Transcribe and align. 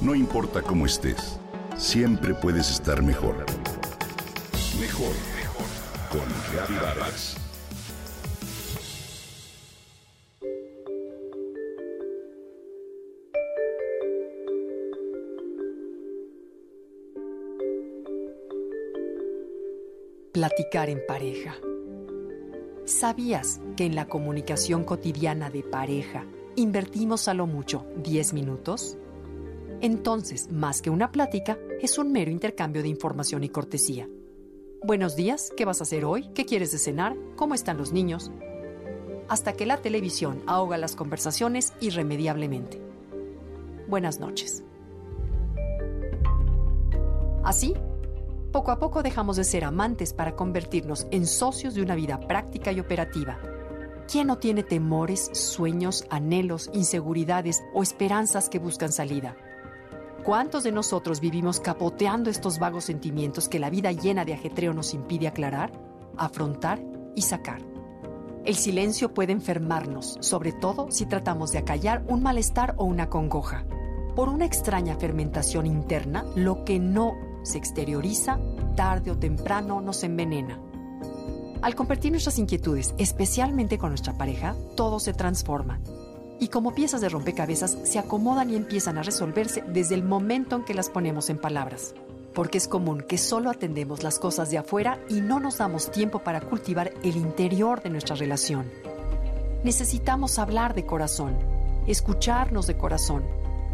No 0.00 0.14
importa 0.14 0.62
cómo 0.62 0.86
estés, 0.86 1.38
siempre 1.76 2.32
puedes 2.32 2.70
estar 2.70 3.02
mejor. 3.02 3.44
Mejor, 4.80 5.12
mejor. 5.36 5.66
Con 6.10 6.76
Vargas. 6.80 7.36
Platicar 20.32 20.88
en 20.88 21.04
pareja. 21.06 21.56
¿Sabías 22.86 23.60
que 23.76 23.84
en 23.84 23.94
la 23.94 24.08
comunicación 24.08 24.84
cotidiana 24.84 25.50
de 25.50 25.62
pareja 25.62 26.24
invertimos 26.56 27.28
a 27.28 27.34
lo 27.34 27.46
mucho 27.46 27.84
10 28.02 28.32
minutos? 28.32 28.96
Entonces, 29.82 30.52
más 30.52 30.82
que 30.82 30.90
una 30.90 31.10
plática, 31.10 31.58
es 31.80 31.96
un 31.96 32.12
mero 32.12 32.30
intercambio 32.30 32.82
de 32.82 32.88
información 32.88 33.44
y 33.44 33.48
cortesía. 33.48 34.06
Buenos 34.82 35.16
días, 35.16 35.50
¿qué 35.56 35.64
vas 35.64 35.80
a 35.80 35.84
hacer 35.84 36.04
hoy? 36.04 36.28
¿Qué 36.34 36.44
quieres 36.44 36.70
de 36.72 36.78
cenar? 36.78 37.16
¿Cómo 37.34 37.54
están 37.54 37.78
los 37.78 37.90
niños? 37.90 38.30
Hasta 39.28 39.54
que 39.54 39.64
la 39.64 39.78
televisión 39.78 40.42
ahoga 40.46 40.76
las 40.76 40.96
conversaciones 40.96 41.72
irremediablemente. 41.80 42.78
Buenas 43.88 44.20
noches. 44.20 44.64
Así, 47.42 47.72
poco 48.52 48.72
a 48.72 48.78
poco 48.78 49.02
dejamos 49.02 49.36
de 49.36 49.44
ser 49.44 49.64
amantes 49.64 50.12
para 50.12 50.36
convertirnos 50.36 51.06
en 51.10 51.26
socios 51.26 51.74
de 51.74 51.80
una 51.80 51.94
vida 51.94 52.20
práctica 52.20 52.70
y 52.70 52.80
operativa. 52.80 53.38
¿Quién 54.06 54.26
no 54.26 54.36
tiene 54.36 54.62
temores, 54.62 55.30
sueños, 55.32 56.04
anhelos, 56.10 56.68
inseguridades 56.74 57.62
o 57.72 57.82
esperanzas 57.82 58.50
que 58.50 58.58
buscan 58.58 58.92
salida? 58.92 59.36
¿Cuántos 60.30 60.62
de 60.62 60.70
nosotros 60.70 61.18
vivimos 61.18 61.58
capoteando 61.58 62.30
estos 62.30 62.60
vagos 62.60 62.84
sentimientos 62.84 63.48
que 63.48 63.58
la 63.58 63.68
vida 63.68 63.90
llena 63.90 64.24
de 64.24 64.32
ajetreo 64.32 64.72
nos 64.72 64.94
impide 64.94 65.26
aclarar, 65.26 65.72
afrontar 66.16 66.80
y 67.16 67.22
sacar? 67.22 67.60
El 68.44 68.54
silencio 68.54 69.12
puede 69.12 69.32
enfermarnos, 69.32 70.18
sobre 70.20 70.52
todo 70.52 70.88
si 70.92 71.06
tratamos 71.06 71.50
de 71.50 71.58
acallar 71.58 72.04
un 72.06 72.22
malestar 72.22 72.76
o 72.76 72.84
una 72.84 73.08
congoja. 73.10 73.64
Por 74.14 74.28
una 74.28 74.44
extraña 74.44 74.94
fermentación 74.94 75.66
interna, 75.66 76.24
lo 76.36 76.64
que 76.64 76.78
no 76.78 77.14
se 77.42 77.58
exterioriza, 77.58 78.38
tarde 78.76 79.10
o 79.10 79.18
temprano 79.18 79.80
nos 79.80 80.04
envenena. 80.04 80.60
Al 81.60 81.74
compartir 81.74 82.12
nuestras 82.12 82.38
inquietudes, 82.38 82.94
especialmente 82.98 83.78
con 83.78 83.88
nuestra 83.88 84.16
pareja, 84.16 84.54
todo 84.76 85.00
se 85.00 85.12
transforma 85.12 85.80
y 86.40 86.48
como 86.48 86.74
piezas 86.74 87.02
de 87.02 87.10
rompecabezas 87.10 87.76
se 87.84 87.98
acomodan 87.98 88.50
y 88.50 88.56
empiezan 88.56 88.96
a 88.96 89.02
resolverse 89.02 89.62
desde 89.68 89.94
el 89.94 90.02
momento 90.02 90.56
en 90.56 90.64
que 90.64 90.74
las 90.74 90.88
ponemos 90.88 91.28
en 91.28 91.38
palabras. 91.38 91.94
Porque 92.34 92.58
es 92.58 92.66
común 92.66 93.04
que 93.06 93.18
solo 93.18 93.50
atendemos 93.50 94.02
las 94.02 94.18
cosas 94.18 94.50
de 94.50 94.56
afuera 94.58 94.98
y 95.08 95.20
no 95.20 95.38
nos 95.38 95.58
damos 95.58 95.90
tiempo 95.90 96.20
para 96.20 96.40
cultivar 96.40 96.92
el 97.02 97.16
interior 97.16 97.82
de 97.82 97.90
nuestra 97.90 98.16
relación. 98.16 98.70
Necesitamos 99.62 100.38
hablar 100.38 100.74
de 100.74 100.86
corazón, 100.86 101.36
escucharnos 101.86 102.66
de 102.66 102.78
corazón. 102.78 103.22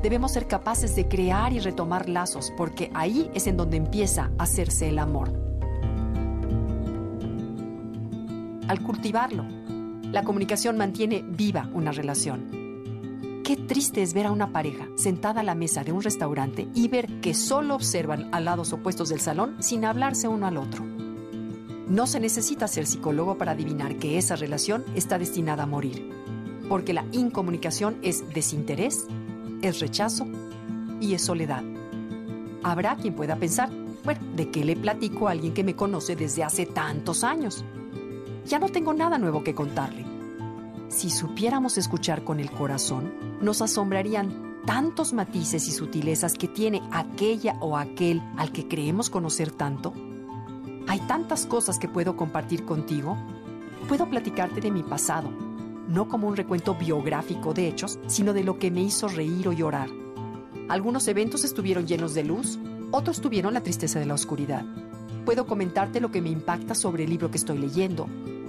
Debemos 0.00 0.32
ser 0.32 0.46
capaces 0.46 0.94
de 0.94 1.08
crear 1.08 1.52
y 1.52 1.58
retomar 1.58 2.08
lazos 2.08 2.52
porque 2.56 2.90
ahí 2.94 3.28
es 3.34 3.48
en 3.48 3.56
donde 3.56 3.76
empieza 3.76 4.30
a 4.38 4.44
hacerse 4.44 4.88
el 4.88 5.00
amor. 5.00 5.32
Al 8.68 8.80
cultivarlo, 8.82 9.44
la 10.12 10.24
comunicación 10.24 10.76
mantiene 10.76 11.24
viva 11.26 11.70
una 11.72 11.90
relación. 11.90 13.40
Qué 13.42 13.56
triste 13.56 14.02
es 14.02 14.12
ver 14.12 14.26
a 14.26 14.30
una 14.30 14.52
pareja 14.52 14.86
sentada 14.94 15.40
a 15.40 15.44
la 15.44 15.54
mesa 15.54 15.84
de 15.84 15.92
un 15.92 16.02
restaurante 16.02 16.68
y 16.74 16.88
ver 16.88 17.20
que 17.20 17.32
solo 17.32 17.74
observan 17.74 18.28
a 18.32 18.40
lados 18.40 18.74
opuestos 18.74 19.08
del 19.08 19.20
salón 19.20 19.56
sin 19.60 19.86
hablarse 19.86 20.28
uno 20.28 20.46
al 20.46 20.58
otro. 20.58 20.84
No 20.84 22.06
se 22.06 22.20
necesita 22.20 22.68
ser 22.68 22.86
psicólogo 22.86 23.38
para 23.38 23.52
adivinar 23.52 23.96
que 23.96 24.18
esa 24.18 24.36
relación 24.36 24.84
está 24.94 25.18
destinada 25.18 25.62
a 25.62 25.66
morir, 25.66 26.10
porque 26.68 26.92
la 26.92 27.06
incomunicación 27.12 27.96
es 28.02 28.28
desinterés, 28.34 29.06
es 29.62 29.80
rechazo 29.80 30.26
y 31.00 31.14
es 31.14 31.22
soledad. 31.22 31.64
Habrá 32.62 32.96
quien 32.96 33.14
pueda 33.14 33.36
pensar, 33.36 33.70
bueno, 34.04 34.20
¿de 34.36 34.50
qué 34.50 34.62
le 34.62 34.76
platico 34.76 35.26
a 35.26 35.32
alguien 35.32 35.54
que 35.54 35.64
me 35.64 35.74
conoce 35.74 36.16
desde 36.16 36.44
hace 36.44 36.66
tantos 36.66 37.24
años? 37.24 37.64
Ya 38.46 38.58
no 38.58 38.68
tengo 38.68 38.92
nada 38.92 39.18
nuevo 39.18 39.44
que 39.44 39.54
contarle. 39.54 40.04
Si 40.88 41.10
supiéramos 41.10 41.78
escuchar 41.78 42.24
con 42.24 42.38
el 42.40 42.50
corazón, 42.50 43.12
nos 43.40 43.62
asombrarían 43.62 44.60
tantos 44.66 45.12
matices 45.12 45.66
y 45.68 45.72
sutilezas 45.72 46.34
que 46.34 46.48
tiene 46.48 46.82
aquella 46.90 47.56
o 47.60 47.76
aquel 47.76 48.22
al 48.36 48.52
que 48.52 48.68
creemos 48.68 49.10
conocer 49.10 49.50
tanto. 49.50 49.92
Hay 50.88 51.00
tantas 51.00 51.46
cosas 51.46 51.78
que 51.78 51.88
puedo 51.88 52.16
compartir 52.16 52.64
contigo. 52.64 53.16
Puedo 53.88 54.08
platicarte 54.08 54.60
de 54.60 54.70
mi 54.70 54.82
pasado, 54.82 55.30
no 55.88 56.08
como 56.08 56.28
un 56.28 56.36
recuento 56.36 56.74
biográfico 56.74 57.54
de 57.54 57.68
hechos, 57.68 57.98
sino 58.06 58.32
de 58.32 58.44
lo 58.44 58.58
que 58.58 58.70
me 58.70 58.82
hizo 58.82 59.08
reír 59.08 59.48
o 59.48 59.52
llorar. 59.52 59.88
Algunos 60.68 61.08
eventos 61.08 61.44
estuvieron 61.44 61.86
llenos 61.86 62.14
de 62.14 62.24
luz, 62.24 62.58
otros 62.90 63.20
tuvieron 63.20 63.54
la 63.54 63.62
tristeza 63.62 63.98
de 63.98 64.06
la 64.06 64.14
oscuridad. 64.14 64.64
Puedo 65.24 65.46
comentarte 65.46 66.00
lo 66.00 66.10
que 66.10 66.20
me 66.20 66.30
impacta 66.30 66.74
sobre 66.74 67.04
el 67.04 67.10
libro 67.10 67.30
que 67.30 67.38
estoy 67.38 67.58
leyendo, 67.58 68.06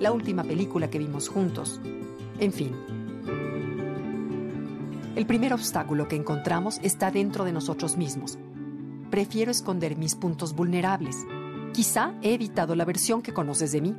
la 0.00 0.12
última 0.12 0.44
película 0.44 0.90
que 0.90 0.98
vimos 0.98 1.28
juntos. 1.28 1.80
En 2.38 2.52
fin. 2.52 2.72
El 5.14 5.26
primer 5.26 5.54
obstáculo 5.54 6.08
que 6.08 6.16
encontramos 6.16 6.78
está 6.82 7.10
dentro 7.10 7.44
de 7.44 7.52
nosotros 7.52 7.96
mismos. 7.96 8.38
Prefiero 9.10 9.50
esconder 9.50 9.96
mis 9.96 10.14
puntos 10.14 10.54
vulnerables. 10.54 11.24
Quizá 11.72 12.12
he 12.22 12.34
evitado 12.34 12.74
la 12.74 12.84
versión 12.84 13.22
que 13.22 13.32
conoces 13.32 13.72
de 13.72 13.80
mí. 13.80 13.94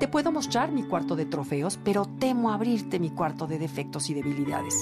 Te 0.00 0.08
puedo 0.08 0.32
mostrar 0.32 0.72
mi 0.72 0.82
cuarto 0.82 1.14
de 1.14 1.26
trofeos, 1.26 1.78
pero 1.84 2.06
temo 2.18 2.50
abrirte 2.50 2.98
mi 2.98 3.10
cuarto 3.10 3.46
de 3.46 3.58
defectos 3.58 4.10
y 4.10 4.14
debilidades. 4.14 4.74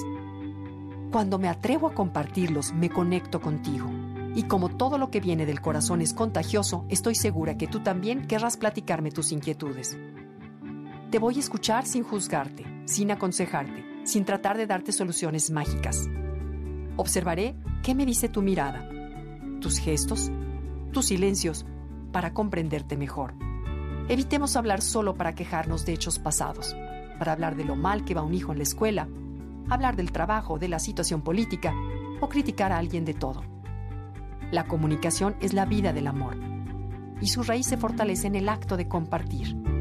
Cuando 1.10 1.38
me 1.38 1.48
atrevo 1.48 1.88
a 1.88 1.94
compartirlos, 1.94 2.72
me 2.72 2.88
conecto 2.88 3.42
contigo. 3.42 3.90
Y 4.34 4.44
como 4.44 4.70
todo 4.70 4.96
lo 4.96 5.10
que 5.10 5.20
viene 5.20 5.44
del 5.44 5.60
corazón 5.60 6.00
es 6.00 6.14
contagioso, 6.14 6.86
estoy 6.88 7.14
segura 7.14 7.58
que 7.58 7.66
tú 7.66 7.80
también 7.80 8.26
querrás 8.26 8.56
platicarme 8.56 9.10
tus 9.10 9.32
inquietudes. 9.32 9.98
Te 11.12 11.18
voy 11.18 11.36
a 11.36 11.40
escuchar 11.40 11.84
sin 11.84 12.04
juzgarte, 12.04 12.64
sin 12.86 13.10
aconsejarte, 13.10 13.84
sin 14.04 14.24
tratar 14.24 14.56
de 14.56 14.66
darte 14.66 14.92
soluciones 14.92 15.50
mágicas. 15.50 16.08
Observaré 16.96 17.54
qué 17.82 17.94
me 17.94 18.06
dice 18.06 18.30
tu 18.30 18.40
mirada, 18.40 18.88
tus 19.60 19.76
gestos, 19.76 20.32
tus 20.90 21.04
silencios, 21.04 21.66
para 22.12 22.32
comprenderte 22.32 22.96
mejor. 22.96 23.34
Evitemos 24.08 24.56
hablar 24.56 24.80
solo 24.80 25.14
para 25.14 25.34
quejarnos 25.34 25.84
de 25.84 25.92
hechos 25.92 26.18
pasados, 26.18 26.74
para 27.18 27.32
hablar 27.32 27.56
de 27.56 27.64
lo 27.64 27.76
mal 27.76 28.06
que 28.06 28.14
va 28.14 28.22
un 28.22 28.32
hijo 28.32 28.52
en 28.52 28.56
la 28.56 28.64
escuela, 28.64 29.06
hablar 29.68 29.96
del 29.96 30.12
trabajo, 30.12 30.58
de 30.58 30.68
la 30.68 30.78
situación 30.78 31.20
política 31.20 31.74
o 32.22 32.30
criticar 32.30 32.72
a 32.72 32.78
alguien 32.78 33.04
de 33.04 33.12
todo. 33.12 33.42
La 34.50 34.64
comunicación 34.64 35.36
es 35.42 35.52
la 35.52 35.66
vida 35.66 35.92
del 35.92 36.06
amor 36.06 36.38
y 37.20 37.26
su 37.26 37.42
raíz 37.42 37.66
se 37.66 37.76
fortalece 37.76 38.28
en 38.28 38.36
el 38.36 38.48
acto 38.48 38.78
de 38.78 38.88
compartir. 38.88 39.71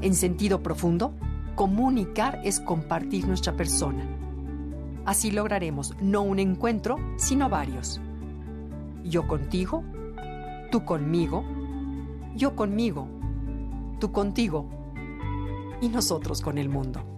En 0.00 0.14
sentido 0.14 0.62
profundo, 0.62 1.14
comunicar 1.54 2.40
es 2.44 2.60
compartir 2.60 3.26
nuestra 3.26 3.56
persona. 3.56 4.06
Así 5.04 5.30
lograremos 5.30 5.94
no 6.00 6.22
un 6.22 6.38
encuentro, 6.38 6.98
sino 7.16 7.48
varios. 7.48 8.00
Yo 9.04 9.26
contigo, 9.26 9.82
tú 10.70 10.84
conmigo, 10.84 11.44
yo 12.36 12.54
conmigo, 12.54 13.08
tú 13.98 14.12
contigo 14.12 14.68
y 15.80 15.88
nosotros 15.88 16.42
con 16.42 16.58
el 16.58 16.68
mundo. 16.68 17.17